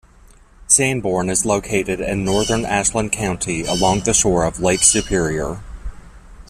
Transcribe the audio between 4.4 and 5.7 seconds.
of Lake Superior.